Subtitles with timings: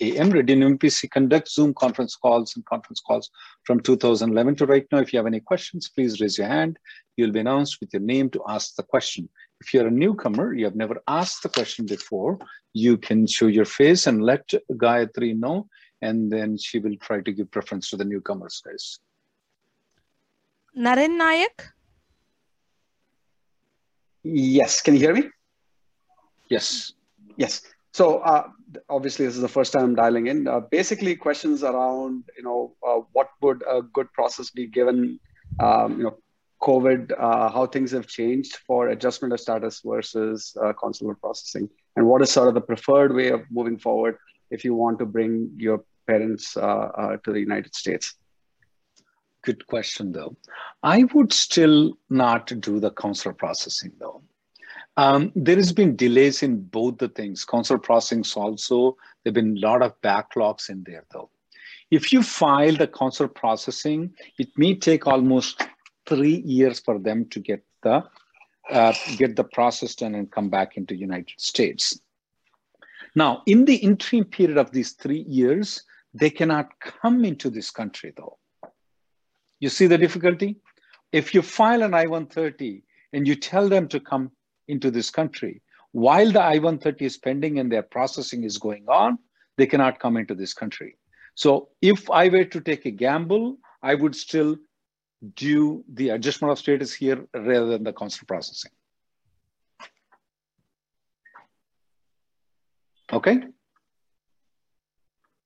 [0.00, 3.30] AM Reddy MPC conducts Zoom conference calls and conference calls
[3.64, 4.98] from 2011 to right now.
[4.98, 6.78] If you have any questions, please raise your hand.
[7.16, 9.28] You'll be announced with your name to ask the question.
[9.60, 12.38] If you're a newcomer, you have never asked the question before,
[12.74, 15.68] you can show your face and let Gayatri know,
[16.02, 19.00] and then she will try to give preference to the newcomers, guys.
[20.76, 21.72] Naren Nayak?
[24.22, 25.30] Yes, can you hear me?
[26.50, 26.92] Yes.
[27.36, 27.62] Yes.
[27.94, 28.48] So uh,
[28.88, 30.46] obviously, this is the first time I'm dialing in.
[30.46, 35.18] Uh, basically, questions around you know uh, what would a good process be given
[35.60, 36.18] um, you know
[36.62, 42.06] COVID, uh, how things have changed for adjustment of status versus uh, consular processing, and
[42.06, 44.16] what is sort of the preferred way of moving forward
[44.50, 48.14] if you want to bring your parents uh, to the United States.
[49.42, 50.36] Good question, though.
[50.82, 54.22] I would still not do the consular processing, though.
[54.96, 57.44] Um, there has been delays in both the things.
[57.44, 61.30] Consular processing also, there have been a lot of backlogs in there though.
[61.90, 65.62] If you file the consular processing, it may take almost
[66.06, 68.04] three years for them to get the
[68.70, 72.00] uh, get the process done and come back into United States.
[73.14, 78.12] Now, in the interim period of these three years, they cannot come into this country
[78.16, 78.38] though.
[79.60, 80.56] You see the difficulty?
[81.12, 82.82] If you file an I-130
[83.12, 84.32] and you tell them to come
[84.68, 85.62] into this country.
[85.92, 89.18] While the I 130 is pending and their processing is going on,
[89.56, 90.98] they cannot come into this country.
[91.34, 94.56] So if I were to take a gamble, I would still
[95.34, 98.72] do the adjustment of status here rather than the consular processing.
[103.12, 103.38] Okay.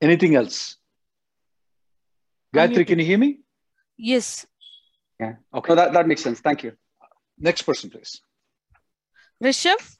[0.01, 0.77] Anything else?
[2.55, 3.41] Gayatri, can you hear me?
[3.97, 4.47] Yes.
[5.21, 5.35] Yeah.
[5.55, 5.69] Okay.
[5.69, 6.41] No, that, that makes sense.
[6.41, 6.73] Thank you.
[7.39, 8.23] Next person, please.
[9.43, 9.97] Rishabh?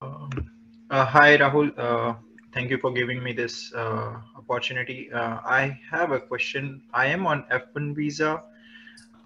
[0.00, 0.30] Um,
[0.90, 1.78] uh, hi, Rahul.
[1.78, 2.14] Uh,
[2.54, 5.12] thank you for giving me this uh, opportunity.
[5.12, 6.80] Uh, I have a question.
[6.94, 8.42] I am on F1 visa.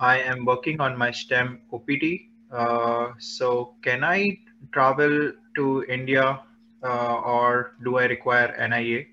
[0.00, 2.04] I am working on my STEM OPT.
[2.50, 4.41] Uh, so, can I
[4.72, 6.41] travel to India
[6.82, 9.06] uh, or do I require NIE?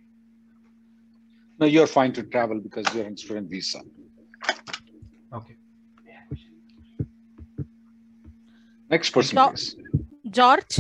[1.59, 3.81] No, you're fine to travel because you're on student visa.
[5.31, 5.59] Okay.
[8.90, 9.76] Next person, Jo- please.
[10.30, 10.80] George?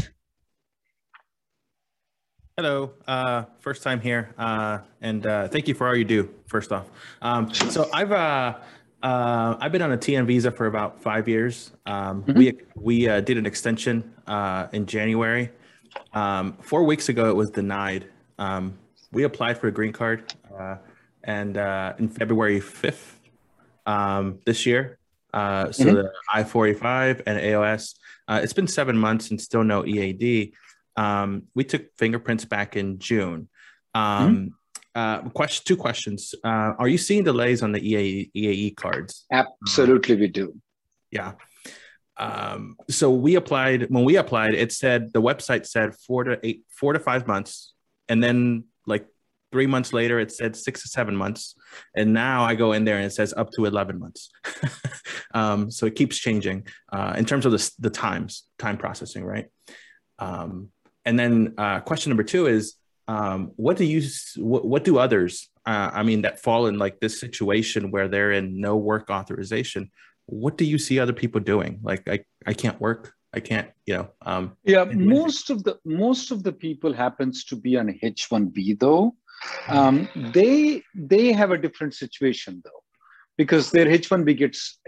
[2.57, 6.29] Hello, uh, first time here, uh, and uh, thank you for all you do.
[6.47, 6.87] First off,
[7.21, 8.57] um, so I've uh,
[9.01, 11.71] uh, I've been on a TN visa for about five years.
[11.85, 15.51] Um, We we uh, did an extension uh, in January.
[16.13, 18.09] Um, four weeks ago, it was denied.
[18.39, 18.77] Um,
[19.13, 20.75] we applied for a green card, uh,
[21.23, 23.21] and uh, in February fifth
[23.85, 24.98] um, this year.
[25.33, 27.95] Uh, so the I forty five and AOS.
[28.27, 30.53] Uh, it's been seven months and still no EAD.
[30.95, 33.49] Um, we took fingerprints back in June.
[33.93, 34.55] Um,
[34.95, 36.35] uh, question, two questions.
[36.43, 39.25] Uh, are you seeing delays on the EAE, EAE cards?
[39.31, 40.55] Absolutely, we do.
[41.11, 41.33] Yeah.
[42.17, 46.63] Um, so we applied, when we applied, it said, the website said four to eight,
[46.69, 47.73] four to five months.
[48.09, 49.07] And then like
[49.51, 51.55] three months later, it said six to seven months.
[51.95, 54.29] And now I go in there and it says up to 11 months.
[55.33, 59.47] um, so it keeps changing uh, in terms of the, the times, time processing, right?
[60.19, 60.69] Um,
[61.05, 62.75] and then uh, question number two is,
[63.07, 64.07] um, what do you,
[64.37, 68.31] what, what do others, uh, I mean, that fall in like this situation where they're
[68.31, 69.89] in no work authorization,
[70.27, 71.79] what do you see other people doing?
[71.81, 73.13] Like, I, I can't work.
[73.33, 74.09] I can't, you know.
[74.25, 79.15] Um, Yeah, most of the most of the people happens to be on H-1B though.
[79.67, 82.83] Um, they they have a different situation though,
[83.37, 84.79] because their H-1B gets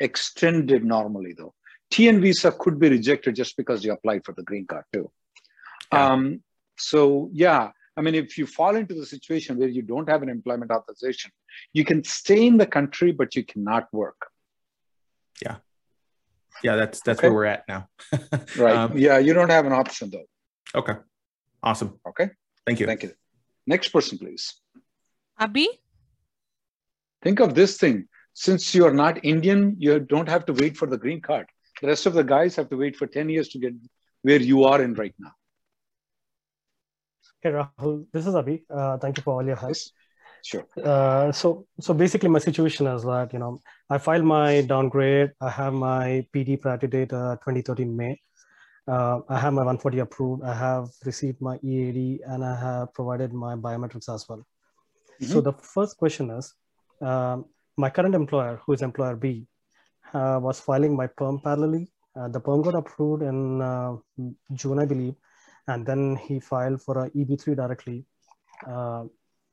[0.00, 1.54] extended normally though.
[1.92, 5.10] TN visa could be rejected just because you applied for the green card too.
[5.92, 6.12] Yeah.
[6.12, 6.42] Um,
[6.78, 10.28] so yeah, I mean, if you fall into the situation where you don't have an
[10.28, 11.30] employment authorization,
[11.72, 14.20] you can stay in the country, but you cannot work.
[15.42, 15.56] Yeah.
[16.62, 17.28] Yeah, that's that's Okay.
[17.28, 17.88] where we're at now.
[18.56, 18.76] Right.
[18.76, 20.26] Um, yeah, you don't have an option though.
[20.74, 20.94] okay.
[21.62, 21.98] Awesome.
[22.06, 22.30] Okay.
[22.66, 22.86] Thank you.
[22.86, 23.12] Thank you.
[23.68, 24.54] Next person, please.
[25.38, 25.66] Abhi,
[27.22, 28.08] Think of this thing.
[28.32, 31.46] Since you are not Indian, you don't have to wait for the green card.
[31.82, 33.74] The rest of the guys have to wait for 10 years to get
[34.22, 35.32] where you are in right now.
[37.42, 38.62] Hey Rahul, this is Abhi.
[38.70, 39.70] Uh, thank you for all your help.
[39.70, 39.92] Yes.
[40.42, 40.64] Sure.
[40.82, 43.60] Uh, so, so basically, my situation is that you know
[43.90, 45.32] I filed my downgrade.
[45.40, 48.20] I have my PD priority date uh, 2013 May.
[48.88, 50.42] Uh, I have my 140 approved.
[50.42, 54.46] I have received my EAD and I have provided my biometrics as well.
[55.20, 56.54] So the first question is,
[57.02, 57.46] um,
[57.76, 59.46] my current employer, who is employer B,
[60.14, 61.88] uh, was filing my perm parallelly.
[62.16, 63.96] Uh, the perm got approved in uh,
[64.54, 65.14] June, I believe,
[65.66, 68.06] and then he filed for a EB3 directly,
[68.66, 69.04] uh,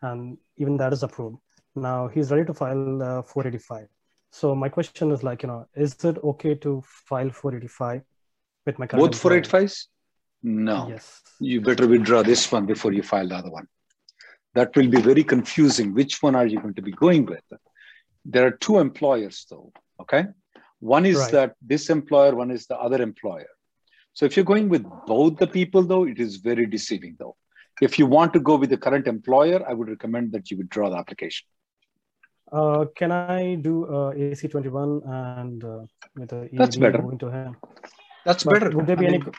[0.01, 1.37] and even that is approved.
[1.75, 3.87] Now he's ready to file uh, 485.
[4.31, 8.01] So my question is like, you know, is it okay to file 485
[8.65, 9.41] with my Both employer?
[9.41, 9.87] 485s?
[10.43, 10.87] No.
[10.89, 11.21] Yes.
[11.39, 13.67] You better withdraw this one before you file the other one.
[14.53, 15.93] That will be very confusing.
[15.93, 17.43] Which one are you going to be going with?
[18.23, 19.71] There are two employers, though.
[19.99, 20.25] Okay.
[20.79, 21.31] One is Right.
[21.31, 23.47] that this employer, one is the other employer.
[24.13, 27.35] So if you're going with both the people, though, it is very deceiving, though.
[27.81, 30.89] If you want to go with the current employer, I would recommend that you withdraw
[30.89, 31.47] the application.
[32.51, 35.01] Uh, can I do uh, AC21
[35.41, 35.79] and uh,
[36.15, 37.01] with the That's better.
[37.01, 37.57] moving to him?
[38.25, 38.75] That's But better.
[38.75, 39.19] Would there be I any?
[39.19, 39.31] mean,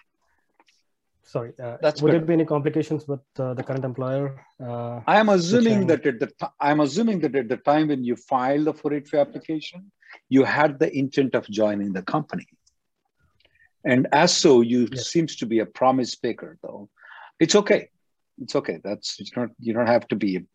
[1.22, 2.20] Sorry, uh, That's would better.
[2.20, 4.40] there be any complications with uh, the current employer?
[4.62, 7.88] Uh, I am assuming that at the ti- I am assuming that at the time
[7.88, 9.90] when you filed the 485 application,
[10.28, 12.46] you had the intent of joining the company.
[13.84, 15.08] And as so, you Yes.
[15.08, 16.88] seems to be a promise maker, though.
[17.40, 17.88] It's okay.
[18.40, 18.78] It's okay.
[18.84, 20.46] That's you don't you don't have to be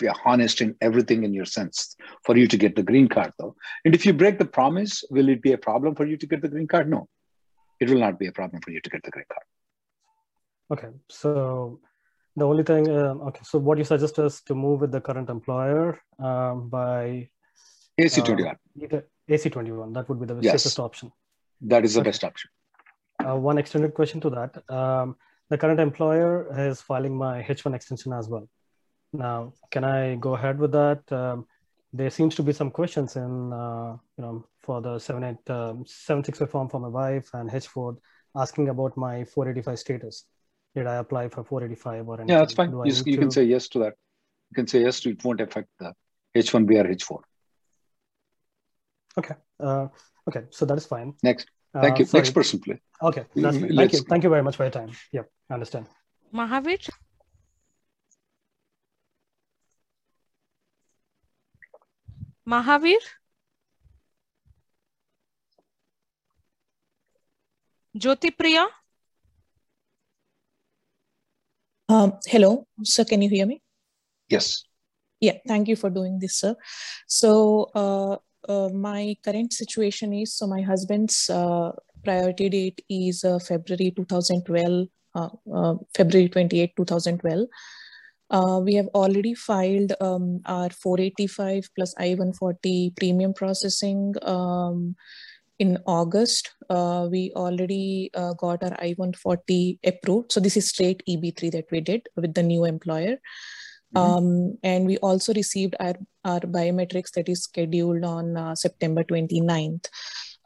[0.00, 3.54] be honest in everything in your sense for you to get the green card, though.
[3.84, 6.42] And if you break the promise, will it be a problem for you to get
[6.42, 6.90] the green card?
[6.90, 7.08] No,
[7.80, 9.46] it will not be a problem for you to get the green card.
[10.72, 11.80] okay, so
[12.36, 15.28] the only thing, um, okay, so what you suggest is to move with the current
[15.30, 17.28] employer um, by
[17.98, 18.56] AC uh, 21.
[18.82, 19.94] either AC21.
[19.94, 20.62] That would be the Yes.
[20.62, 21.12] safest option.
[21.60, 22.08] That is the okay.
[22.08, 22.50] best option.
[23.24, 24.70] Uh, one extended question to that.
[24.70, 25.16] Um,
[25.50, 26.32] the current employer
[26.68, 28.48] is filing my H1 extension as well.
[29.12, 31.00] Now, can I go ahead with that?
[31.12, 31.46] Um,
[31.92, 36.50] there seems to be some questions in, uh, you know, for the 78, um, 765
[36.50, 37.96] form for my wife and H4
[38.34, 40.24] asking about my 485 status.
[40.74, 42.28] Did I apply for 485 or anything?
[42.34, 42.70] Yeah, that's fine.
[42.70, 43.94] Do I You, need you can say yes to that.
[44.50, 45.94] You can say yes to it won't affect the
[46.34, 47.20] H1B or H4.
[49.60, 49.86] Uh,
[50.28, 51.14] okay, so that is fine.
[51.22, 51.46] Next.
[51.72, 52.04] Thank Uh, you.
[52.06, 52.22] sorry.
[52.22, 52.80] Next person, please.
[53.00, 53.76] Okay, that's fine.
[53.76, 54.00] Thank you.
[54.00, 54.04] go.
[54.08, 54.90] Thank you very much for your time.
[55.12, 55.86] Yep, I understand.
[56.32, 56.88] Mahavir,
[62.46, 63.00] Mahavir,
[67.94, 68.66] Jyoti Priya,
[71.88, 73.04] Um, hello, sir.
[73.04, 73.62] Can you hear me?
[74.28, 74.64] Yes.
[75.20, 76.56] Yeah, thank you for doing this, sir.
[77.06, 78.16] So, uh,
[78.48, 84.88] uh, my current situation is so my husband's uh, priority date is uh, February 2012,
[85.14, 87.46] uh, uh, February 28, 2012.
[88.30, 94.96] Uh, we have already filed um, our 485 plus I-140 premium processing um,
[95.58, 96.50] in August.
[96.68, 100.32] Uh, we already uh, got our I-140 approved.
[100.32, 103.18] So this is straight EB3 that we did with the new employer.
[103.94, 104.00] Mhm.
[104.00, 105.94] Um, and we also received our,
[106.24, 109.88] our biometrics that is scheduled on uh, September 29th.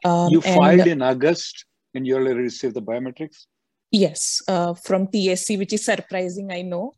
[0.05, 3.45] Um, you and- filed in August and you already received the biometrics?
[3.91, 6.93] Yes, uh, from TSC, which is surprising, I know.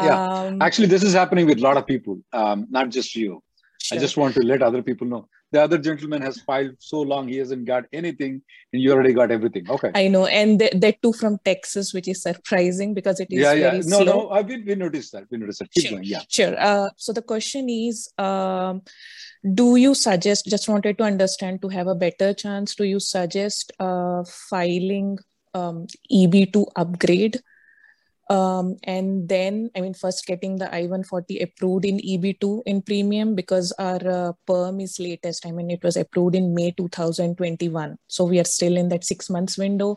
[0.00, 0.28] Yeah.
[0.28, 3.42] Um, Actually, this is happening with a lot of people, um, not just you.
[3.92, 5.28] I just want to let other people know.
[5.52, 8.40] The other gentleman has filed so long, he hasn't got anything,
[8.72, 9.68] and you already got everything.
[9.70, 9.90] Okay.
[9.94, 13.52] I know, and they- they're too from Texas, which is surprising because it is yeah,
[13.52, 13.70] yeah.
[13.72, 14.04] very No, slow.
[14.12, 15.24] no, I, we, we noticed that.
[15.30, 15.70] We noticed that.
[15.72, 15.92] Keep Sure.
[15.98, 16.04] going.
[16.04, 16.22] Yeah.
[16.28, 16.54] Sure.
[16.58, 18.82] Uh, so the question is, um,
[19.54, 20.46] do you suggest?
[20.46, 22.74] Just wanted to understand to have a better chance.
[22.74, 25.18] Do you suggest uh, filing
[25.54, 27.40] um, EB2 upgrade,
[28.32, 33.72] um, and then I mean first getting the I-140 approved in EB2 in premium because
[33.78, 35.46] our uh, perm is latest.
[35.46, 39.28] I mean it was approved in May 2021, so we are still in that six
[39.28, 39.96] months window,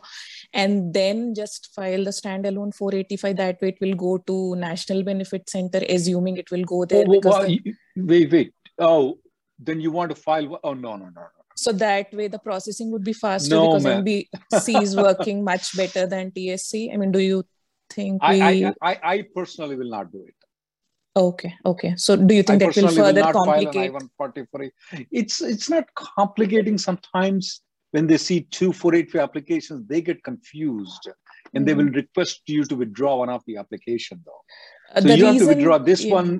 [0.52, 3.36] and then just file the standalone 485.
[3.36, 7.12] That way it will go to National Benefit Center, assuming it will go there Oh,
[7.12, 8.52] because well, the- wait, wait.
[8.78, 9.18] Oh,
[9.58, 10.60] then you want to file?
[10.62, 11.26] Oh, no, no, no, no.
[11.56, 13.86] so that way the processing would be faster No, because.
[13.86, 16.92] NBC is working much better than TSC.
[16.92, 17.44] I mean, do you
[17.90, 20.34] think I, we I, I, I personally will not do it.
[21.16, 24.72] okay okay so do you I think that will will further an complicate
[25.10, 26.76] It's it's not complicating.
[26.78, 27.62] Sometimes
[27.92, 31.08] when they see two 483 applications, they get confused
[31.54, 31.78] and they Mhm.
[31.78, 34.42] will request you to withdraw one of the application though.
[34.94, 36.14] Uh, So the you have to withdraw this yeah.
[36.18, 36.30] one.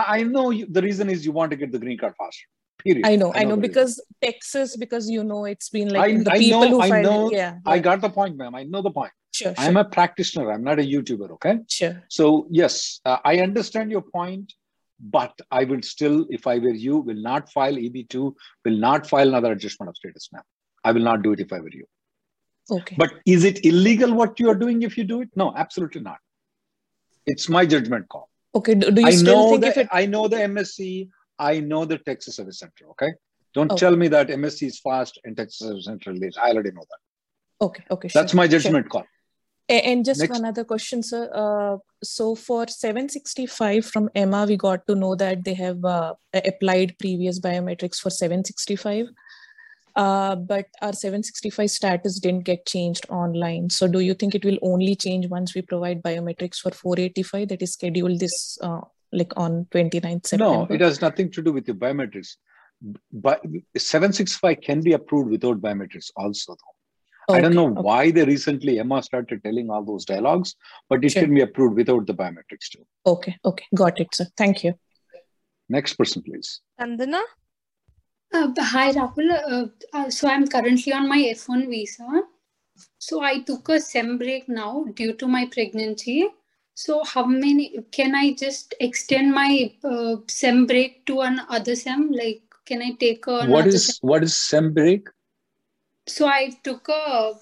[0.00, 2.46] I, I know you, the reason is you want to get the green card faster.
[2.84, 3.06] Period.
[3.06, 3.68] I know, I know, the reason.
[3.68, 7.02] because Texas, because you know, it's been like I, the I people know, who I
[7.02, 8.54] know, yeah, I yeah, got the point, ma'am.
[8.54, 9.12] I know the point.
[9.32, 10.50] Sure, I'm sure, a practitioner.
[10.52, 11.30] I'm not a YouTuber.
[11.32, 11.58] Okay.
[11.68, 12.02] sure.
[12.08, 14.52] So yes, uh, I understand your point,
[15.00, 18.34] but I will still, if I were you, will not file EB2,
[18.64, 20.42] will not file another adjustment of status now.
[20.84, 21.86] I will not do it if I were you.
[22.70, 22.94] Okay.
[22.98, 25.28] But is it illegal what you are doing if you do it?
[25.34, 26.18] No, absolutely not.
[27.26, 28.28] It's my judgment call.
[28.54, 28.74] okay.
[28.74, 29.88] Do, do you I still know think the if it?
[29.92, 31.08] I know the MSC.
[31.38, 32.84] I know the Texas Service Center.
[32.90, 33.10] Okay.
[33.54, 33.80] Don't Okay.
[33.80, 36.34] tell me that MSC is fast and Texas Service Center is late.
[36.40, 37.64] I already know that.
[37.66, 37.84] Okay.
[37.90, 38.08] Okay.
[38.08, 38.22] Sure.
[38.22, 38.58] That's my sure.
[38.58, 39.04] judgment call.
[39.72, 40.32] And just Next.
[40.32, 41.30] one other question, sir.
[41.34, 46.98] Uh, so for 765 from Emma, we got to know that they have uh, applied
[46.98, 49.06] previous biometrics for 765.
[49.94, 53.70] Uh, but our 765 status didn't get changed online.
[53.70, 57.62] So do you think it will only change once we provide biometrics for 485 that
[57.62, 58.80] is scheduled this uh,
[59.12, 60.44] like on 29th September?
[60.44, 62.36] No, it has nothing to do with the biometrics.
[63.12, 63.42] But
[63.76, 66.54] 765 can be approved without biometrics also.
[66.54, 66.81] Though.
[67.28, 67.80] I don't know okay.
[67.80, 70.56] why they recently Emma started telling all those dialogues,
[70.88, 71.22] but it Sure.
[71.22, 72.84] can be approved without the biometrics too.
[73.06, 74.26] Okay, okay, got it, sir.
[74.36, 74.74] Thank you.
[75.68, 76.60] Next person, please.
[76.80, 77.22] Chandana?
[78.34, 79.30] Uh, hi, Rahul.
[79.30, 82.22] Uh, uh, so I'm currently on my F1 visa.
[82.98, 86.28] So I took a SEM break now due to my pregnancy.
[86.74, 92.10] So how many can I just extend my uh, SEM break to another SEM?
[92.10, 93.96] Like, can I take a, what is sem?
[94.00, 95.08] what is SEM break?
[96.06, 97.32] So i took a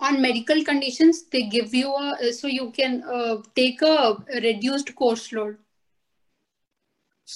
[0.00, 5.32] on medical conditions they give you a so you can uh, take a reduced course
[5.32, 5.58] load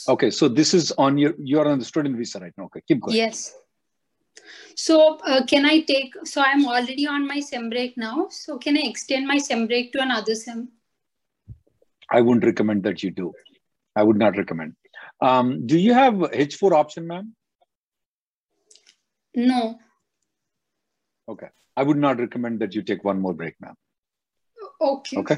[0.09, 2.65] Okay, so this is on your you're on the student visa right now.
[2.65, 3.17] Okay, keep going.
[3.17, 3.55] yes
[4.75, 8.77] so uh, can i take so i'm already on my sem break now so can
[8.77, 10.69] i extend my sem break to another sem
[12.11, 13.33] I wouldn't recommend that you do.
[13.97, 14.75] I would not recommend.
[15.21, 17.35] Um, do you have H4 option, ma'am?
[19.35, 19.79] No
[21.29, 21.49] Okay.
[21.77, 23.75] I would not recommend that you take one more break, ma'am.
[24.81, 25.37] okay Okay.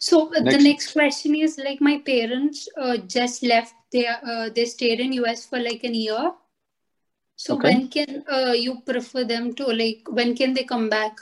[0.00, 0.64] so uh, the Next.
[0.68, 5.46] next question is like my parents uh, just left they uh, they stayed in us
[5.46, 6.32] for like an year
[7.36, 7.68] so Okay.
[7.68, 11.18] when can uh, you prefer them to like when can they come back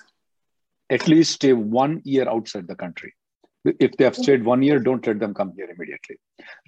[0.91, 3.15] At least stay one year outside the country.
[3.65, 6.17] If they have stayed one year, don't let them come here immediately.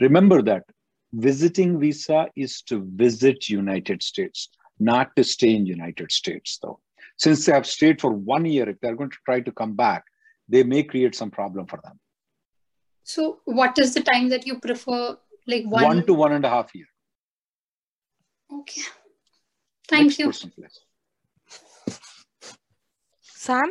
[0.00, 0.64] Remember that
[1.12, 6.80] visiting visa is to visit United States, not to stay in United States, though.
[7.18, 10.04] Since they have stayed for one year, if they're going to try to come back,
[10.48, 11.98] they may create some problem for them.
[13.02, 15.16] So, what is the time that you prefer?
[15.46, 15.84] Like one.
[15.84, 16.86] One, to one and a half year.
[18.52, 18.82] Okay.
[19.88, 20.26] Thank Next you.
[20.26, 20.52] person.
[23.20, 23.70] Sam?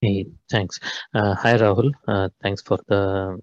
[0.00, 0.78] Hey, thanks.
[1.14, 1.92] Uh, hi, Rahul.
[2.06, 3.40] Uh, thanks for the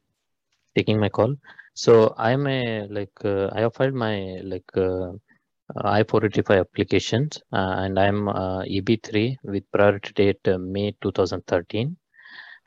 [0.76, 1.36] taking my call.
[1.82, 4.16] So I'm a like uh, I have filed my
[4.54, 5.12] like uh,
[6.00, 11.96] I-485 applications uh, and I'm uh, EB3 with priority date uh, May 2013.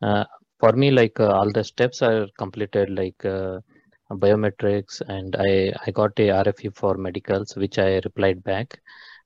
[0.00, 0.25] Uh,
[0.61, 3.23] for me, like all the steps are completed, like
[4.25, 8.81] biometrics, and I I got a RFE for medicals, which I replied back.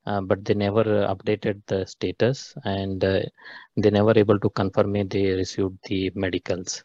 [0.07, 3.21] Uh, but they never updated the status and uh,
[3.77, 6.85] they never able to confirm me they received the medicals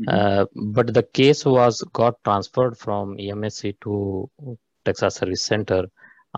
[0.00, 0.08] Mhm.
[0.14, 0.46] uh,
[0.76, 3.94] but the case was got transferred from emsc to
[4.84, 5.82] texas service center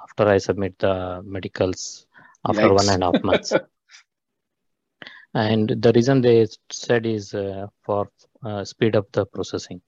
[0.03, 0.95] after i submit the
[1.37, 2.07] medicals
[2.49, 2.95] after one Yikes.
[2.95, 3.53] and a half months
[5.35, 8.09] and the reason they said is uh, for
[8.45, 9.81] uh, speed up the processing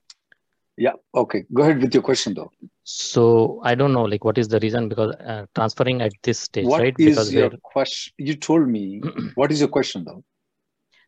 [0.77, 0.93] Yeah.
[1.21, 1.39] Okay.
[1.53, 2.51] Go ahead with your question, though.
[2.91, 3.23] so
[3.71, 6.79] i don't know like what is the reason because uh, transferring at this stage What
[6.81, 8.13] is right because your question?
[8.29, 8.83] You told me.
[9.41, 10.23] what is your question, though?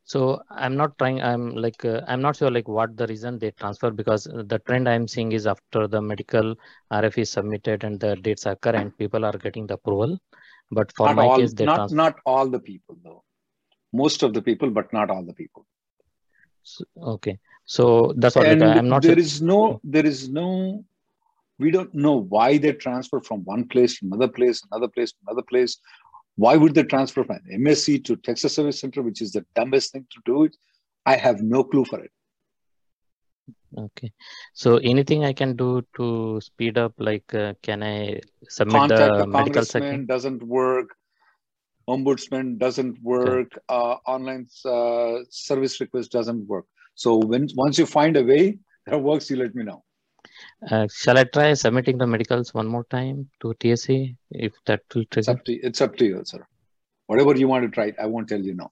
[0.05, 1.21] So I'm not trying.
[1.21, 4.87] I'm like uh, I'm not sure like what the reason they transfer because the trend
[4.87, 6.55] I'm seeing is after the medical
[6.93, 10.19] RF is submitted and the dates are current, people are getting the approval.
[10.69, 11.95] But for not my all, case, they not transfer.
[11.95, 13.23] not all the people, though.
[13.93, 15.65] Most of the people, but not all the people.
[17.01, 19.01] Okay, so that's what I'm not.
[19.01, 20.83] there sure- is no there is no
[21.57, 25.17] we don't know why they transfer from one place to another place another place to
[25.27, 25.77] another place
[26.35, 30.05] why would they transfer from msc to texas service center which is the dumbest thing
[30.11, 30.55] to do it
[31.05, 32.11] i have no clue for it
[33.77, 34.09] Okay,
[34.53, 36.93] so anything I can do to speed up?
[36.97, 40.07] Like, uh, can I submit contact the a medical second?
[40.07, 40.95] doesn't work
[41.87, 46.65] ombudsman doesn't work, uh, online uh, service request doesn't work.
[46.95, 49.83] So when once you find a way that works, you let me know.
[50.69, 55.03] Uh, shall I try submitting the medicals one more time to TSE if that will
[55.15, 56.45] It's up to it's up to you, sir.
[57.07, 58.71] Whatever you want to try, I won't tell you no.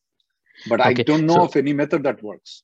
[0.67, 2.63] But I don't know so- of any method that works.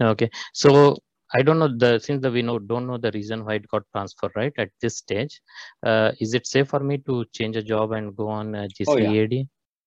[0.00, 0.96] Okay, so
[1.32, 3.82] I don't know the since the we know don't know the reason why it got
[3.92, 5.40] transferred right at this stage.
[5.82, 8.96] Uh, is it safe for me to change a job and go on uh, Oh,
[8.96, 9.42] yeah.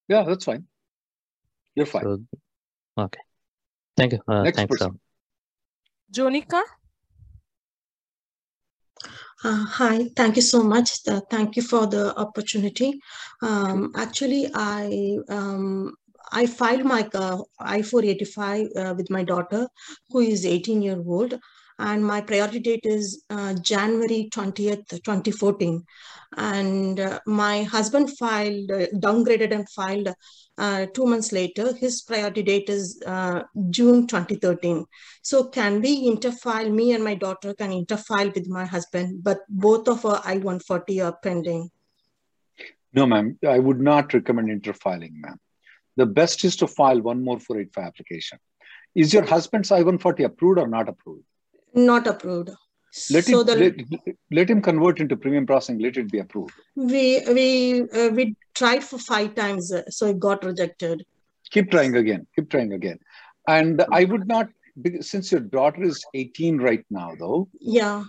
[0.08, 0.66] Yeah, that's fine.
[1.76, 2.04] You're fine.
[2.04, 2.18] So,
[2.98, 3.20] okay,
[3.96, 4.20] thank you.
[4.28, 4.72] Uh, Next thanks.
[4.72, 4.92] person.
[4.92, 5.00] Rahul.
[6.12, 6.64] Jonika?
[9.44, 10.90] Uh, hi, thank you so much.
[11.08, 13.00] Uh, thank you for the opportunity.
[13.42, 15.96] Um, actually, I um,
[16.32, 19.68] I filed my uh, I-485 uh, with my daughter,
[20.10, 21.40] who is 18 year old,
[21.80, 25.84] and my priority date is uh, January 20th, 2014.
[26.36, 30.10] And uh, my husband filed, uh, downgraded and filed
[30.58, 31.74] uh, two months later.
[31.74, 34.86] His priority date is uh, June 2013.
[35.22, 39.88] So can we interfile, me and my daughter can interfile with my husband, but both
[39.88, 41.70] of our I-140 are pending.
[42.92, 43.38] No, ma'am.
[43.48, 45.40] I would not recommend interfiling, ma'am.
[45.96, 48.40] The best is to file one more 485 application.
[48.96, 51.24] Is your husband's I-140 approved or not approved?
[51.74, 52.50] Not approved.
[53.12, 55.80] Let, so it, the, let, let him convert into premium processing.
[55.80, 56.54] Let it be approved.
[56.76, 61.06] we we uh, we tried for five times, uh, so it got rejected.
[61.52, 62.26] Keep trying again.
[62.36, 63.00] Keep trying again.
[63.48, 64.50] And I would not,
[64.82, 68.04] because since your daughter is 18 right now, though, Yeah.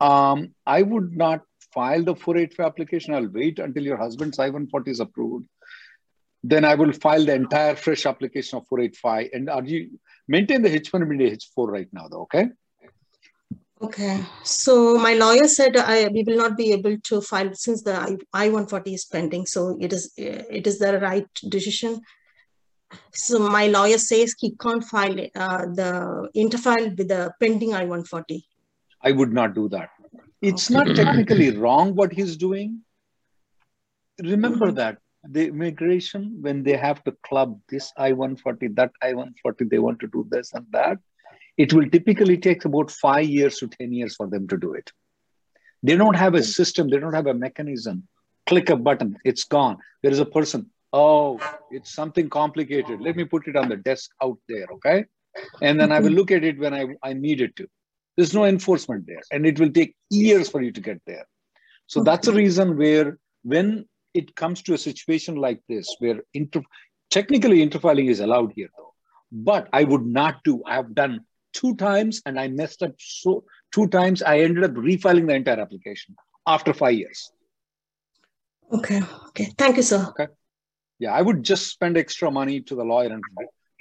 [0.00, 1.42] um, I would not
[1.74, 3.14] file the 485 application.
[3.14, 5.46] I'll wait until your husband's I-140 is approved.
[6.42, 9.28] Then I will file the entire fresh application of 485.
[9.34, 12.22] And are you maintain the H1 and H4 right now, though?
[12.22, 12.48] Okay.
[13.82, 14.22] Okay.
[14.44, 18.16] So my lawyer said I, we will not be able to file since the I,
[18.34, 19.46] I-140 is pending.
[19.46, 22.00] So it is it is the right decision.
[23.14, 28.42] So my lawyer says he can't file uh, the interfile with the pending I-140.
[29.02, 29.90] I would not do that.
[30.42, 32.80] It's not technically wrong what he's doing.
[34.22, 39.64] Remember that the immigration, when they have to club this I 140, that I 140,
[39.66, 40.98] they want to do this and that,
[41.56, 44.90] it will typically take about five years to 10 years for them to do it.
[45.82, 46.44] They don't have a hmm.
[46.44, 48.06] system, they don't have a mechanism.
[48.46, 49.78] Click a button, it's gone.
[50.02, 53.00] There is a person, oh, it's something complicated.
[53.00, 55.04] Let me put it on the desk out there, okay?
[55.62, 56.16] And then I will hmm.
[56.16, 57.68] look at it when I, I need it to.
[58.16, 61.26] There's no enforcement there, and it will take years for you to get there.
[61.86, 62.04] So hmm.
[62.04, 66.64] that's a reason where when it comes to a situation like this, where inter-
[67.10, 68.94] technically interfiling is allowed here, though,
[69.30, 70.62] but I would not do.
[70.66, 74.22] I have done two times, and I messed up so two times.
[74.22, 77.30] I ended up refiling the entire application after five years.
[78.72, 79.02] Okay.
[79.28, 79.52] Okay.
[79.58, 80.06] Thank you, sir.
[80.10, 80.32] Okay.
[80.98, 83.22] Yeah, I would just spend extra money to the lawyer and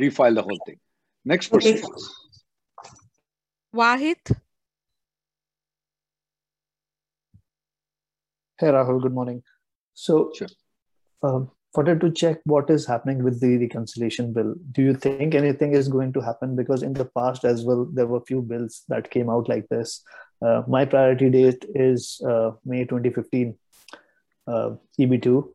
[0.01, 0.79] refile the whole thing.
[1.25, 1.77] Next person.
[1.77, 1.84] Okay.
[3.75, 4.38] Wahid?
[8.58, 9.43] Hey Rahul, good morning.
[9.93, 10.47] So, Sure.
[11.23, 14.55] um, wanted to check what is happening with the reconciliation bill.
[14.71, 16.55] Do you think anything is going to happen?
[16.55, 20.03] Because in the past as well, there were few bills that came out like this.
[20.41, 23.55] Uh, my priority date is uh, May 2015,
[24.47, 25.49] uh, EB2.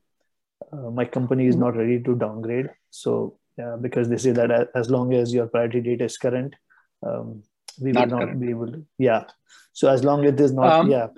[0.73, 2.71] Uh, my company is not ready to downgrade.
[2.91, 3.39] So,
[3.81, 6.55] because they say that as long as your priority date is current,
[7.07, 7.43] um,
[7.81, 8.41] we Not will not current.
[8.41, 8.85] be able to.
[8.99, 9.25] Yeah.
[9.73, 11.09] So, as long as it is not, Um, yeah.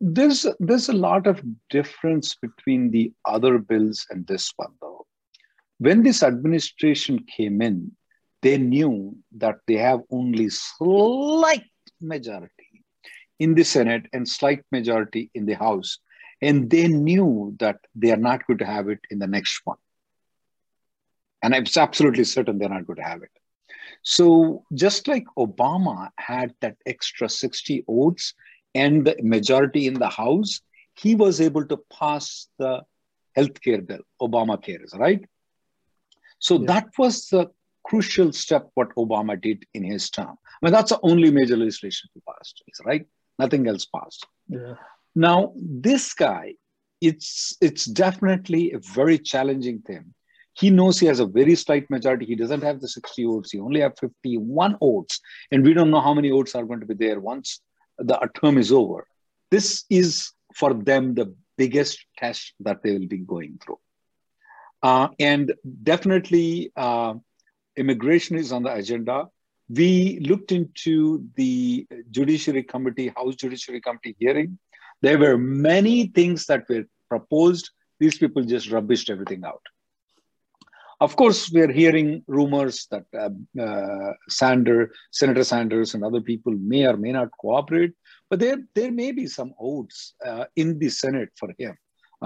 [0.00, 5.06] There's there's a lot of difference between the other bills and this one, though.
[5.78, 7.92] When this administration came in,
[8.42, 11.64] they knew that they have only slight
[12.00, 12.84] majority
[13.38, 15.98] in the Senate and slight majority in the House,
[16.40, 19.78] and they knew that they are not going to have it in the next one.
[21.42, 23.30] And I'm absolutely certain they're not going to have it.
[24.02, 28.34] So just like Obama had that extra 60 votes
[28.74, 30.60] and the majority in the House,
[30.94, 32.82] he was able to pass the
[33.36, 35.24] healthcare bill, Obamacare, right?
[36.38, 36.66] So Yeah.
[36.66, 37.50] that was the
[37.84, 40.36] crucial step what Obama did in his term.
[40.62, 43.06] I mean, that's the only major legislation he passed, right?
[43.38, 44.26] Nothing else passed.
[44.48, 44.74] Yeah.
[45.14, 46.54] Now, this guy,
[47.00, 50.14] it's it's definitely a very challenging thing.
[50.54, 52.26] He knows he has a very slight majority.
[52.26, 53.52] He doesn't have the 60 votes.
[53.52, 55.20] He only have 51 votes.
[55.50, 57.60] And we don't know how many votes are going to be there once
[57.98, 59.06] the term is over.
[59.50, 63.78] This is for them the biggest test that they will be going through.
[64.82, 67.14] Uh, and definitely, uh,
[67.76, 69.26] immigration is on the agenda.
[69.68, 74.58] We looked into the Judiciary Committee, House Judiciary Committee hearing.
[75.00, 77.70] There were many things that were proposed.
[78.00, 79.62] These people just rubbished everything out.
[81.02, 86.86] Of course, we are hearing rumors that uh, uh, Senator Sanders, and other people may
[86.86, 87.94] or may not cooperate,
[88.30, 91.74] but there there may be some votes uh, in the Senate for him.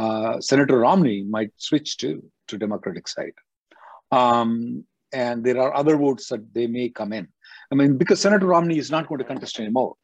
[0.03, 3.33] Uh, Senator Romney might switch to to Democratic side,
[4.11, 7.27] um, and there are other votes that they may come in.
[7.73, 9.95] I mean, because Senator Romney is not going to contest anymore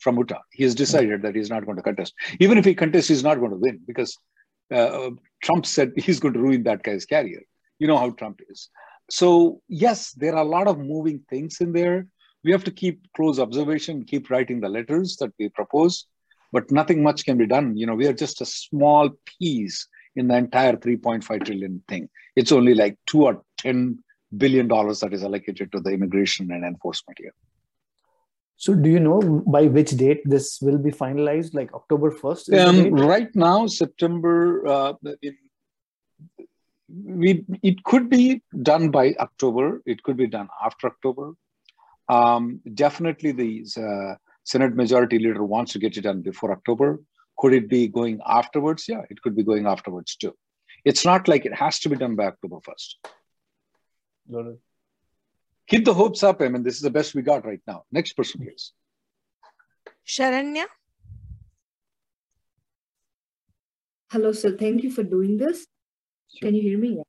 [0.00, 0.42] from Utah.
[0.50, 2.12] He has decided that he's not going to contest.
[2.40, 4.18] Even if he contests, he's not going to win because
[4.72, 5.10] uh,
[5.44, 7.42] Trump said he's going to ruin that guy's career.
[7.78, 8.68] You know how Trump is.
[9.10, 12.06] So, yes, there are a lot of moving things in there.
[12.42, 16.06] We have to keep close observation, keep writing the letters that we propose,
[16.52, 17.76] but nothing much can be done.
[17.76, 22.08] You know, we are just a small piece in the entire 3.5 trillion thing.
[22.36, 23.98] It's only like two or 10
[24.36, 27.34] billion dollars that is allocated to the immigration and enforcement here.
[28.56, 31.54] So, do you know by which date this will be finalized?
[31.54, 32.66] Like October 1st?
[32.66, 35.34] Um, right now, September, uh, it,
[37.02, 39.82] we, it could be done by October.
[39.86, 41.32] It could be done after October.
[42.08, 47.00] Um, definitely, the uh, Senate Majority Leader wants to get it done before October.
[47.38, 48.86] Could it be going afterwards?
[48.88, 50.36] Yeah, it could be going afterwards too.
[50.84, 53.10] It's not like it has to be done by October 1st.
[54.30, 54.54] Got
[55.66, 56.42] keep the hopes up.
[56.42, 57.84] I mean, this is the best we got right now.
[57.90, 58.72] Next person, please.
[60.06, 60.66] Sharanya.
[64.10, 64.56] Hello, sir.
[64.56, 65.66] Thank you for doing this.
[66.32, 66.48] Sure.
[66.48, 67.02] Can you hear me?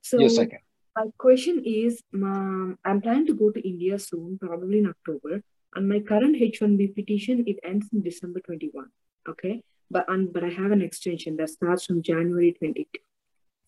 [0.00, 0.58] So, yes, I can.
[0.96, 5.42] My question is um, I'm planning to go to India soon, probably in October.
[5.74, 8.86] And my current H1B petition, it ends in December 21.
[9.28, 9.62] Okay.
[9.90, 12.86] But, um, but I have an extension that starts from January 22.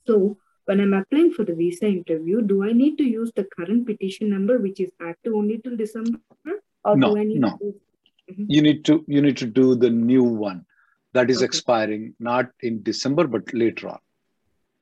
[0.06, 0.36] So
[0.66, 4.30] when I'm applying for the visa interview, do I need to use the current petition
[4.30, 6.18] number, which is active only till December,
[6.84, 7.56] or no, do I need no.
[7.58, 7.74] to?
[8.32, 8.44] Mm-hmm.
[8.48, 10.64] You need to you need to do the new one
[11.12, 11.44] that is okay.
[11.44, 13.98] expiring not in December but later on.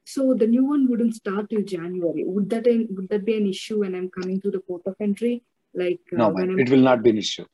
[0.05, 2.25] So the new one wouldn't start till January.
[2.25, 5.45] Would that would that be an issue when I'm coming to the port of entry?
[5.75, 7.47] Like uh, no, when it will not be an issue.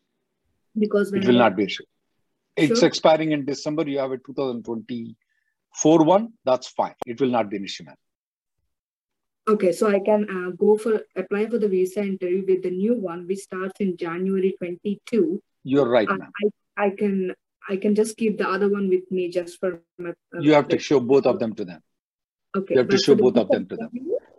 [0.77, 1.85] Because it will I, not be an issue.
[2.57, 2.89] It's sure.
[2.89, 3.89] expiring in December.
[3.89, 6.33] You have a 2024 one.
[6.45, 6.95] That's fine.
[7.07, 7.97] It will not be an issue, man.
[9.49, 12.95] Okay, so I can uh, go for apply for the visa interview with the new
[12.95, 15.43] one, which starts in January 22.
[15.65, 16.09] You're right.
[16.09, 16.17] Uh,
[16.77, 17.35] I, I can
[17.69, 20.11] I can just keep the other one with me just for my.
[20.11, 21.81] Uh, you have to show both of them to them.
[22.57, 22.75] Okay.
[22.75, 23.91] You have to show both of them to them.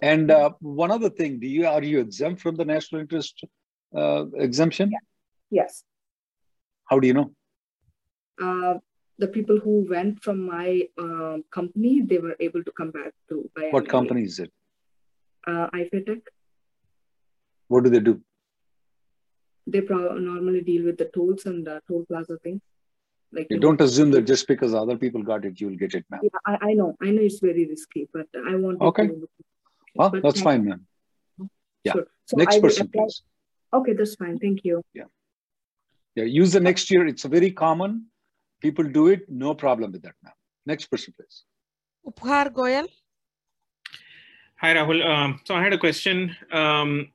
[0.01, 3.43] And uh, one other thing, do you are you exempt from the national interest
[3.95, 4.91] uh, exemption?
[4.91, 4.99] Yeah.
[5.51, 5.83] Yes.
[6.85, 7.31] How do you know?
[8.41, 8.75] Uh,
[9.17, 13.49] the people who went from my uh, company, they were able to come back to.
[13.71, 14.51] What company is it?
[15.47, 16.21] uh, IFATEC.
[17.67, 18.21] What do they do?
[19.67, 22.61] They pro- normally deal with the tolls and uh, toll plaza things.
[23.31, 26.21] Like you don't assume that just because other people got it, you'll get it, man.
[26.23, 26.95] Yeah, I, I know.
[27.01, 29.07] I know it's very risky, but I want okay.
[29.07, 29.29] to.
[29.95, 30.85] Well, but that's fine, man.
[31.83, 31.93] Yeah.
[31.93, 32.07] Sure.
[32.25, 33.03] So next I person, apply...
[33.03, 33.21] please.
[33.73, 34.39] Okay, that's fine.
[34.39, 34.81] Thank you.
[34.93, 35.03] Yeah.
[36.15, 36.23] Yeah.
[36.23, 37.05] Use the next year.
[37.05, 38.07] It's very common.
[38.61, 39.29] People do it.
[39.29, 40.33] No problem with that now.
[40.65, 41.43] Next person, please.
[42.05, 42.87] Upahar Goyal.
[44.61, 45.05] Hi, Rahul.
[45.05, 46.35] Um, so I had a question.
[46.51, 47.11] Um,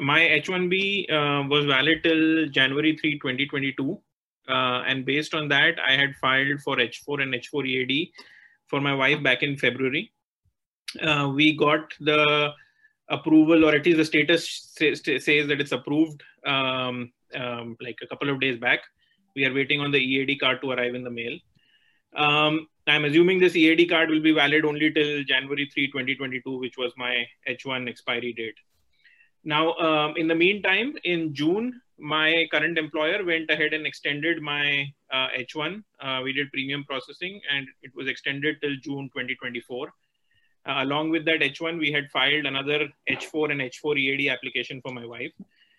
[0.00, 4.00] my H1B uh, was valid till January 3, 2022.
[4.48, 8.10] Uh, and based on that, I had filed for H4 and H4 EAD
[8.66, 10.12] for my wife back in February.
[11.02, 12.52] Uh, we got the
[13.08, 15.02] approval, or at least the status says
[15.48, 18.80] that it's approved um, um, like a couple of days back.
[19.34, 21.38] We are waiting on the EAD card to arrive in the mail.
[22.14, 26.78] Um, I'm assuming this EAD card will be valid only till January 3, 2022, which
[26.78, 28.54] was my H1 expiry date.
[29.46, 34.92] Now, um, in the meantime, in June, my current employer went ahead and extended my
[35.12, 35.84] uh, H1.
[36.00, 39.86] Uh, we did premium processing and it was extended till June 2024.
[40.68, 44.92] Uh, along with that H1, we had filed another H4 and H4 EAD application for
[44.92, 45.32] my wife.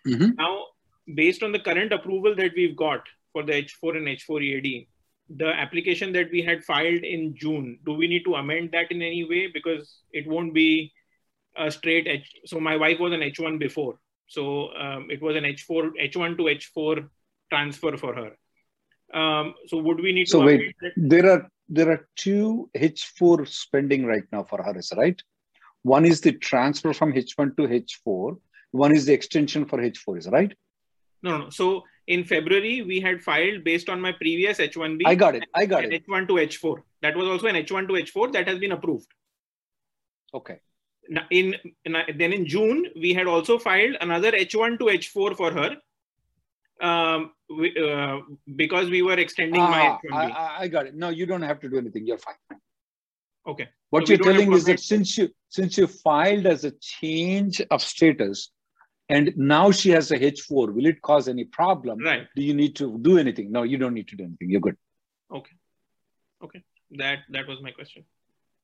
[0.08, 0.36] Mm-hmm.
[0.38, 0.68] Now,
[1.14, 3.02] based on the current approval that we've got
[3.34, 4.88] for the H4 and H4 EAD,
[5.30, 9.02] the application that we had filed in June, do we need to amend that in
[9.02, 9.48] any way?
[9.48, 10.94] Because it won't be
[11.58, 12.32] a straight H.
[12.46, 14.00] So my wife was an H1 before.
[14.28, 17.10] So um, it was an H4, H1 to H4
[17.52, 19.20] transfer for her.
[19.20, 24.06] Um, so would we need so to wait, there are there are two H4 spending
[24.06, 25.22] right now for her, is right?
[25.84, 28.38] One is the transfer from H1 to H4.
[28.72, 30.54] One is the extension for H4, is right?
[31.24, 31.50] No, no.
[31.50, 35.02] So in February, we had filed based on my previous H1B.
[35.06, 35.44] I got it.
[35.54, 36.06] I got it.
[36.06, 36.82] H1 to H4.
[37.02, 39.08] That was also an H1 to H4 that has been approved.
[40.34, 40.60] Okay.
[41.32, 45.78] In, in then in June, we had also filed another H1 to H4 for her.
[46.80, 48.20] Um, we, uh,
[48.56, 50.32] because we were extending ah, my H1B.
[50.32, 50.96] I, I got it.
[50.96, 52.06] No, you don't have to do anything.
[52.06, 52.60] You're fine.
[53.48, 53.70] Okay.
[53.90, 57.82] What So you're telling is that since you since you filed as a change of
[57.82, 58.52] status,
[59.10, 62.00] and now she has a H4, will it cause any problem?
[62.00, 62.28] Right.
[62.36, 63.52] Do you need to do anything?
[63.52, 64.50] No, you don't need to do anything.
[64.50, 64.76] You're good.
[65.34, 65.56] Okay.
[66.44, 66.64] Okay.
[66.92, 68.04] That that was my question.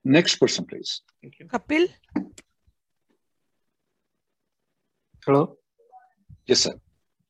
[0.05, 1.01] Next person, please.
[1.21, 1.45] Thank you.
[1.47, 1.87] Kapil,
[5.25, 5.57] Hello.
[6.45, 6.73] Yes, sir.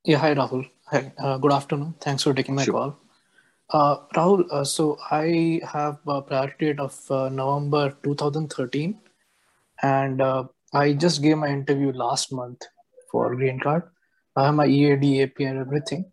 [0.04, 0.68] Yeah, hi Rahul.
[0.88, 1.14] Hi.
[1.20, 1.94] Uh, good afternoon.
[2.02, 2.74] Thanks for taking my Sure.
[2.74, 2.98] call.
[3.70, 9.00] Uh, Rahul, uh, so I have a priority date of uh, November 2013,
[9.84, 12.64] and uh, I just gave my interview last month
[13.12, 13.84] for green card.
[14.36, 16.06] I have my EAD, AP, and everything,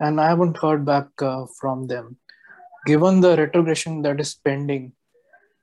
[0.00, 2.18] and I haven't heard back uh, from them.
[2.84, 4.92] Given the retrogression that is pending,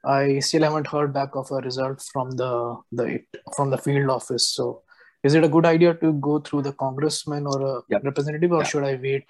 [0.03, 3.21] I still haven't heard back of a result from the the
[3.55, 4.49] from the field office.
[4.49, 4.83] So,
[5.23, 8.63] is it a good idea to go through the congressman or a representative, or Yeah.
[8.63, 9.25] should I wait?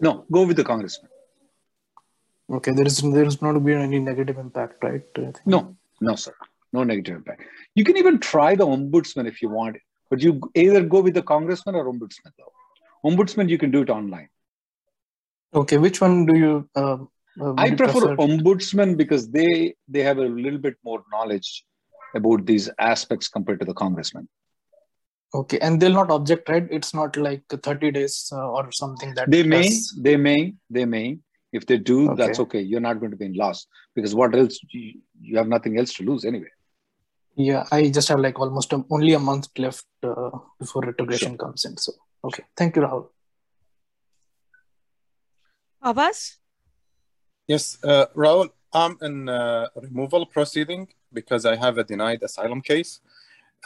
[0.00, 1.10] No, go with the congressman.
[2.50, 5.04] Okay, there is there is not be any negative impact, right?
[5.46, 6.34] No, no, sir.
[6.72, 7.42] No negative impact.
[7.74, 9.76] You can even try the ombudsman if you want,
[10.10, 12.32] but you either go with the congressman or ombudsman.
[12.38, 12.52] Though
[13.10, 14.28] ombudsman, you can do it online.
[15.54, 16.68] Okay, which one do you?
[16.74, 16.98] Uh,
[17.40, 21.64] uh, I would you prefer ombudsman because they they have a little bit more knowledge
[22.14, 24.28] about these aspects compared to the congressman.
[25.34, 26.66] Okay, and they'll not object, right?
[26.70, 30.84] It's not like 30 days uh, or something that They may, has- they may, they
[30.84, 31.18] may.
[31.52, 32.16] If they do, Okay.
[32.16, 32.60] that's okay.
[32.60, 34.58] You're not going to be in loss because what else?
[34.70, 36.50] You, you have nothing else to lose anyway.
[37.34, 41.64] Yeah, I just have like almost a, only a month left uh, before retrogression comes
[41.64, 41.78] in.
[41.78, 41.92] So,
[42.24, 43.08] okay, thank you, Rahul.
[45.82, 46.36] Avas,
[47.48, 53.00] Yes, uh, Rahul, I'm in uh, removal proceeding because I have a denied asylum case.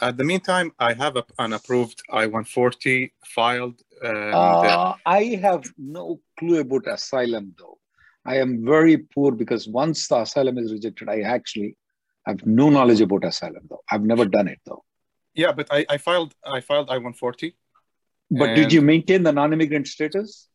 [0.01, 3.81] At the meantime, I have a, an approved I-140 filed.
[4.01, 7.77] And, uh, Uh, I have no clue about asylum though.
[8.25, 11.77] I am very poor because once the asylum is rejected, I actually
[12.25, 13.83] have no knowledge about asylum though.
[13.89, 14.83] I've never done it though.
[15.33, 17.53] yeah, but I, I filed I filed I-140.
[18.29, 20.49] But did you maintain the non-immigrant status?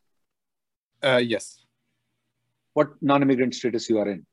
[1.02, 1.61] Uh, yes,
[2.74, 4.26] What non-immigrant status you are in?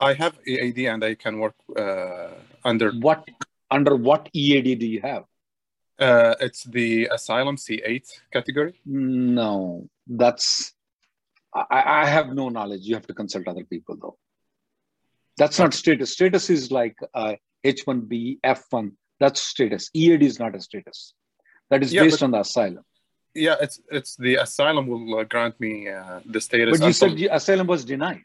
[0.00, 2.30] I have EAD and I can work uh,
[2.64, 2.92] under.
[2.92, 3.28] What
[3.70, 5.24] under what EAD do you have?
[5.98, 8.74] Uh, it's the asylum C8 category.
[8.84, 10.74] No, that's
[11.54, 12.82] I, I have no knowledge.
[12.82, 14.18] You have to consult other people though.
[15.36, 16.12] That's not status.
[16.12, 18.92] Status is like uh, H1B, F1.
[19.20, 19.90] That's status.
[19.94, 21.14] EAD is not a status.
[21.70, 22.84] That is Yeah, based on the asylum.
[23.34, 26.78] Yeah, it's it's the asylum will uh, grant me uh, the status.
[26.78, 28.22] But you until- said the asylum was denied.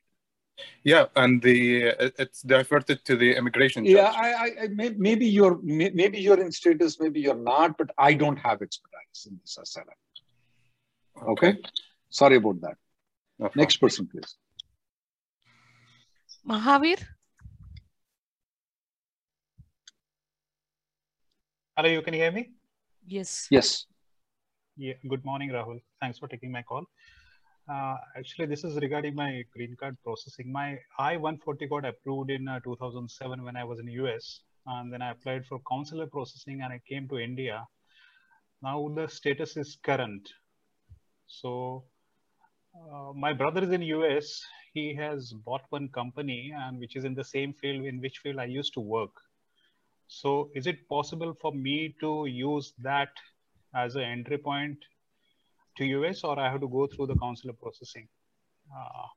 [0.84, 1.58] yeah, and the
[2.06, 3.96] it- it's diverted to the immigration judge.
[3.96, 7.78] Yeah, I, I, I may, maybe you're may, maybe you're in status, maybe you're not,
[7.78, 9.98] but I don't have expertise in this asylum.
[11.34, 11.58] Okay,
[12.10, 12.78] sorry about that.
[13.56, 14.36] Next person, please.
[16.48, 17.00] Mahavir,
[21.76, 22.52] Hello, you can hear me?
[23.08, 23.48] yes.
[23.50, 23.86] Yes.
[24.82, 25.82] Yeah, good morning, Rahul.
[26.00, 26.86] Thanks for taking my call.
[27.70, 30.54] Uh, actually, this is regarding my green card processing.
[30.54, 35.12] My I-140 got approved in uh, 2007 when I was in US, and then I
[35.12, 37.68] applied for consular processing and I came to India.
[38.62, 40.30] Now the status is current.
[41.28, 41.84] So
[42.74, 44.42] uh, my brother is in US.
[44.74, 48.40] He has bought one company and which is in the same field in which field
[48.40, 49.12] I used to work.
[50.08, 53.10] So is it possible for me to use that
[53.74, 54.78] as an entry point
[55.78, 58.08] to US or I have to go through the consular processing?
[58.76, 59.08] Uh,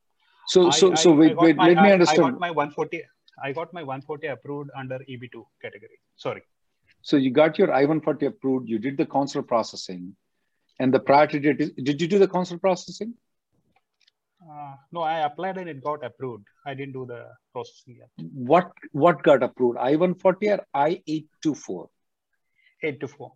[0.47, 1.57] So, I- so, so I- wait, wait.
[1.57, 2.33] my- let me I- I understand.
[2.33, 3.03] got my 140.
[3.43, 5.99] I got my 140 approved under EB2 category.
[6.17, 6.43] Sorry.
[7.01, 8.69] So you got your I-140 approved.
[8.69, 10.17] You did the consular processing,
[10.79, 11.71] and the priority date is.
[11.73, 13.15] Did you do the consular processing?
[14.51, 16.47] Uh, no, I applied and it got approved.
[16.67, 18.11] I didn't do the processing yet.
[18.53, 19.79] What what got approved?
[19.79, 21.89] I-140 or I-824?
[22.83, 23.33] 8 to 4.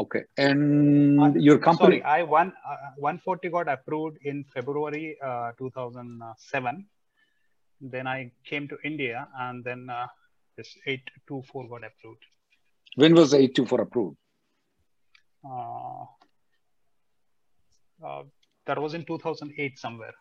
[0.00, 2.00] Okay, and your company.
[2.00, 6.86] Sorry, I one uh, 140 got approved in February uh, 2007.
[7.82, 10.06] Then I came to India and then uh,
[10.56, 12.24] this 824 got approved.
[12.96, 14.16] When was the 824 approved?
[15.44, 16.04] Uh,
[18.02, 18.22] uh,
[18.66, 20.14] that was in 2008 somewhere.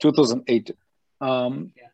[0.00, 0.70] 2008.
[1.20, 1.88] Um, yeah.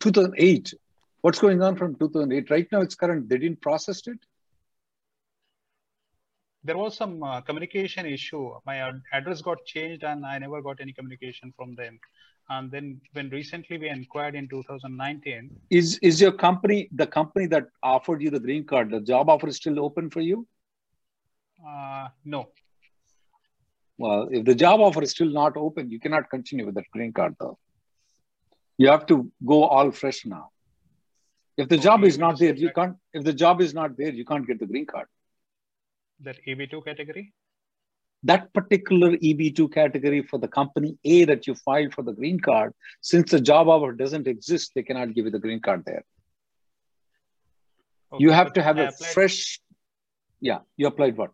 [0.00, 0.74] 2008.
[1.22, 2.50] What's going on from 2008?
[2.50, 3.28] Right now, it's current.
[3.30, 4.18] They didn't process it.
[6.66, 8.52] There was some uh, communication issue.
[8.66, 12.00] My ad- address got changed and I never got any communication from them.
[12.48, 17.66] And then when recently we inquired in 2019, Is is your company the company that
[17.82, 18.90] offered you the green card?
[18.90, 20.46] The job offer is still open for you?
[21.66, 22.50] uh, no,
[23.98, 27.12] Well, if the job offer is still not open, you cannot continue with that green
[27.12, 27.58] card, though.
[28.78, 30.50] You have to go all fresh now.
[31.56, 32.96] If the job is not there, you can't.
[33.12, 35.06] If the job is not there, you can't get the green card.
[36.20, 37.32] That EB2 category?
[38.22, 42.72] That particular EB2 category for the company A that you filed for the green card,
[43.00, 46.04] since the job offer doesn't exist, they cannot give you the green card there.
[48.12, 49.60] Okay, you have to have I a applied- fresh.
[50.40, 51.30] Yeah, you applied what?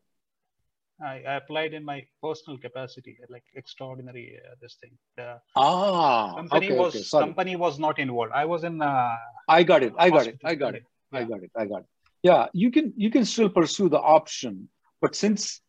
[1.02, 4.92] I, I applied in my personal capacity, like extraordinary uh, this thing.
[5.16, 8.30] The Ah, company okay, was okay, company was not involved.
[8.32, 8.80] I was in.
[8.80, 9.16] Uh,
[9.48, 9.92] I got it.
[9.98, 10.38] I got it.
[10.44, 10.84] I got it.
[11.12, 11.24] only.
[11.24, 11.50] I got it.
[11.56, 11.86] I got it.
[12.22, 14.68] Yeah, you can you can still pursue the option,
[15.02, 15.60] but since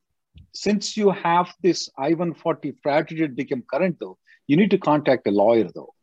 [0.54, 4.18] since you have this I-140 priority date become current though,
[4.48, 5.94] you need to contact a lawyer though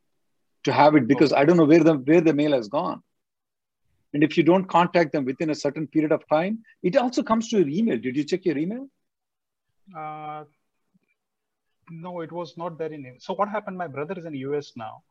[0.64, 3.02] to have it because I don't know where the where the mail has gone.
[4.12, 7.48] And if you don't contact them within a certain period of time, it also comes
[7.50, 7.96] to your email.
[7.96, 8.88] Did you check your email?
[9.96, 10.44] Uh,
[11.90, 13.14] no, it was not there in.
[13.20, 13.78] So what happened?
[13.78, 15.02] My brother is in US now,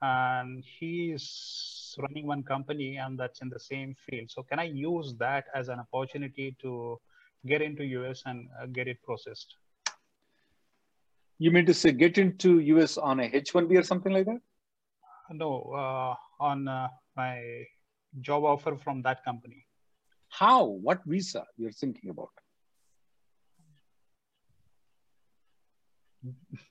[0.00, 4.30] and he's running one company, and that's in the same field.
[4.30, 6.98] So can I use that as an opportunity to
[7.46, 9.54] get into US and uh, get it processed?
[11.38, 14.40] You mean to say get into US on a H-1B or something like that?
[15.30, 17.64] No, uh, on uh, my
[18.20, 19.66] job offer from that company.
[20.30, 20.64] How?
[20.64, 22.30] What visa you're thinking about?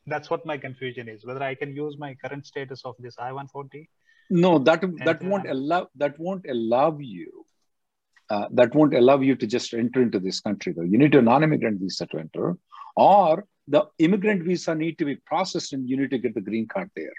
[0.06, 1.26] That's what my confusion is.
[1.26, 3.88] Whether I can use my current status of this I-140
[4.30, 7.46] No, that that won't uh, allow that won't allow you.
[8.30, 10.82] Uh, that won't allow you to just enter into this country though.
[10.82, 12.58] You need a non-immigrant visa to enter,
[12.96, 16.68] or the immigrant visa need to be processed and you need to get the green
[16.68, 17.14] card there.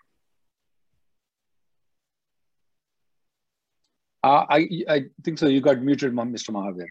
[4.23, 5.47] Uh, I I think so.
[5.47, 6.51] You got muted, Mr.
[6.51, 6.89] Mahavir.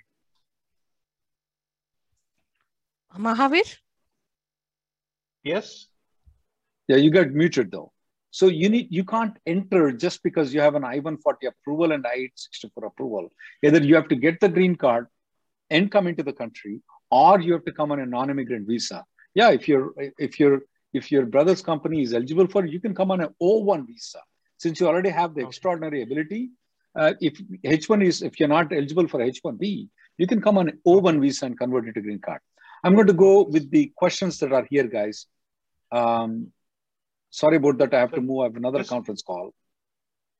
[3.18, 3.78] Mahavir?
[5.44, 5.88] Yes.
[6.88, 7.92] Yeah, you got muted though.
[8.32, 12.88] So you need you can't enter just because you have an I-140 approval and I-864
[12.88, 13.30] approval.
[13.64, 15.08] Either you have to get the green card
[15.70, 19.06] and come into the country, or you have to come on a non-immigrant visa.
[19.34, 20.62] Yeah, if your if your
[20.94, 24.20] if your brother's company is eligible for it, you can come on an O1 visa.
[24.58, 26.50] Since you already have the extraordinary ability,
[26.96, 31.22] uh, if H1 is if you're not eligible for H1B, you can come on O1
[31.22, 32.42] visa and convert it to green card.
[32.84, 35.28] I'm going to go with the questions that are here, guys.
[35.92, 36.52] Um,
[37.30, 37.94] sorry about that.
[37.94, 38.42] I have to move.
[38.42, 39.54] I have another Just- conference call.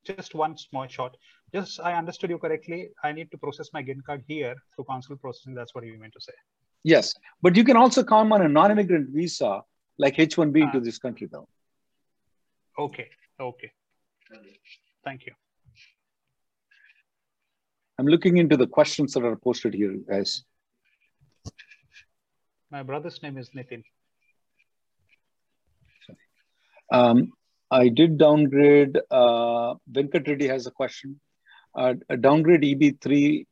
[0.06, 1.18] Just one small shot.
[1.54, 2.90] Just I understood you correctly.
[3.04, 5.54] I need to process my green card here through consular processing.
[5.54, 6.34] That's what you meant to say.
[6.84, 9.62] Yes, but you can also come on a non-immigrant visa
[9.98, 10.66] like H1B Ah.
[10.68, 11.50] into this country, though.
[12.78, 13.10] Okay.
[13.40, 13.72] Okay.
[15.04, 15.34] Thank you.
[18.00, 20.44] I'm looking into the questions that are posted here, guys.
[22.70, 23.84] My brother's name is Nitin.
[26.92, 27.32] Um,
[27.70, 28.98] I did downgrade.
[29.12, 31.20] Uh, Venkat Reddy has a question.
[31.76, 33.46] Uh, a downgrade EB3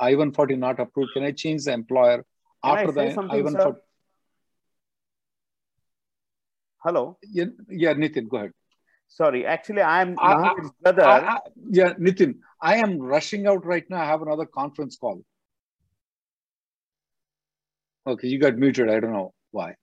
[0.00, 1.12] I-140 not approved.
[1.14, 2.24] Can I change the employer
[2.64, 3.52] Can after the I-140?
[3.52, 3.76] sir?
[6.78, 7.18] Hello.
[7.22, 8.52] Yeah, yeah, Nitin, go ahead.
[9.08, 11.04] Sorry, actually, I'm I- I- brother.
[11.04, 14.00] I- I- yeah, Nitin, I am rushing out right now.
[14.00, 15.22] I have another conference call.
[18.06, 18.90] Okay, you got muted.
[18.90, 19.76] I don't know why.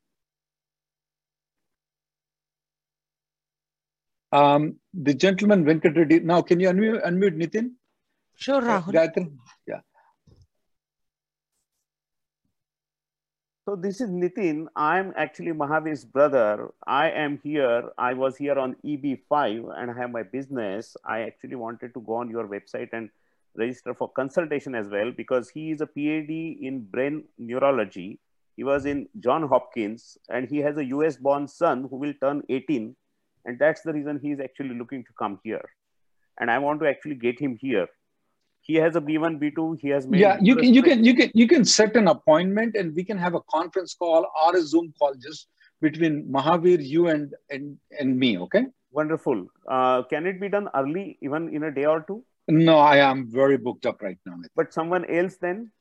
[4.31, 6.19] Um, the gentleman Venkat Reddy.
[6.21, 7.71] Now, can you unmute, unmute Nitin?
[8.35, 8.93] Sure, Uh, Rahul.
[8.93, 9.37] Gayatri?
[9.67, 9.81] Yeah.
[13.65, 14.67] So this is Nitin.
[14.75, 16.69] I'm actually Mahavir's brother.
[16.87, 17.91] I am here.
[17.97, 20.97] I was here on EB5 and I have my business.
[21.05, 23.09] I actually wanted to go on your website and
[23.55, 28.19] register for consultation as well because he is a PhD in brain neurology.
[28.55, 32.41] He was in John Hopkins and he has a US born son who will turn
[32.49, 32.95] 18.
[33.45, 35.67] And that's the reason he is actually looking to come here.
[36.39, 37.87] And I want to actually get him here.
[38.61, 39.79] He has a B1, B2.
[39.79, 42.75] He has made Yeah, you can, you can, you can, you can set an appointment
[42.75, 45.47] and we can have a conference call or a Zoom call just
[45.81, 48.37] between Mahavir, you and, and, and me.
[48.37, 48.65] Okay.
[48.91, 49.47] Wonderful.
[49.67, 52.23] Uh, can it be done early, even in a day or two?
[52.47, 54.35] No, I am very booked up right now.
[54.55, 55.71] But someone else then?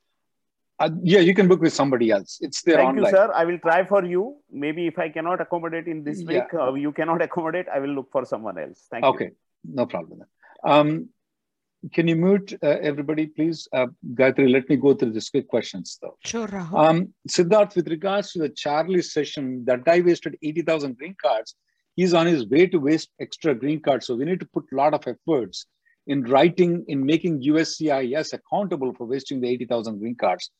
[0.81, 2.39] Uh, yeah, you can book with somebody else.
[2.41, 3.05] It's there Thank online.
[3.05, 3.31] you, sir.
[3.35, 4.39] I will try for you.
[4.51, 6.33] Maybe if I cannot accommodate in this Yeah.
[6.33, 8.87] week, uh, you cannot accommodate, I will look for someone else.
[8.91, 9.11] Thank you.
[9.11, 9.31] okay,
[9.81, 10.23] no problem.
[10.65, 11.11] Um,
[11.93, 13.69] can you mute uh, everybody, please?
[13.73, 16.17] Uh, Gayatri, let me go through these quick questions though.
[16.25, 16.79] Sure, Rahul.
[16.79, 21.55] Um, Siddharth, with regards to the Charlie session, that guy wasted 80,000 green cards.
[21.97, 24.07] He's on his way to waste extra green cards.
[24.07, 25.67] So we need to put a lot of efforts
[26.07, 30.51] in writing, in making USCIS accountable for wasting the 80,000 green cards.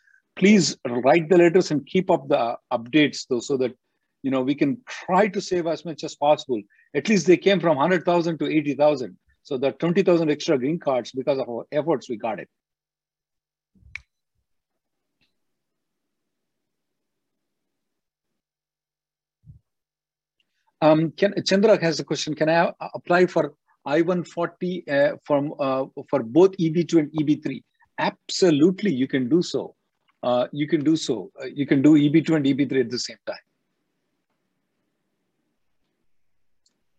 [0.41, 3.77] Please write the letters and keep up the updates though, so that
[4.23, 6.63] you know we can try to save as much as possible.
[6.95, 9.19] At least they came from 100,000 to 80,000.
[9.43, 12.49] So the 20,000 extra green cards, because of our efforts, we got it.
[20.81, 22.35] Um, can, Chandra has a question.
[22.35, 23.53] Can I apply for
[23.85, 27.63] I-140 uh, from uh, for both EB2 and EB3?
[27.99, 29.75] Absolutely, you can do so.
[30.23, 31.31] Uh, you can do so.
[31.41, 33.37] Uh, you can do EB2 and EB3 at the same time.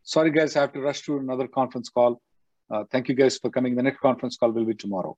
[0.04, 2.22] Sorry, guys, I have to rush to another conference call.
[2.70, 3.76] Uh, thank you guys for coming.
[3.76, 5.18] The next conference call will be tomorrow.